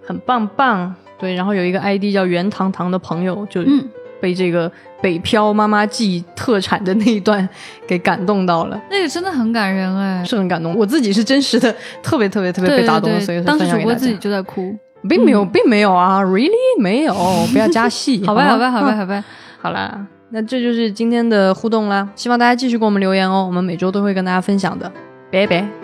[0.05, 3.89] 很棒棒，对，然后有一个 ID 叫袁糖糖的朋友就嗯。
[4.21, 7.47] 被这个北漂妈妈记特产的那一段
[7.87, 10.73] 给感动到了，那个真的很感人哎，是很感动。
[10.75, 14.73] 我自己是真实的特别特别特别被打动，所以当时主播自己就在哭，
[15.09, 16.51] 并没有并没有啊，really？
[16.79, 17.13] 没有，
[17.51, 19.23] 不要加戏， 好吧好吧好吧好吧，
[19.59, 24.91] 好啦，那这就是今天的互动啦，希望大家继续给我们留言哦，我们每周都会跟大家分享的，
[25.31, 25.80] 拜拜。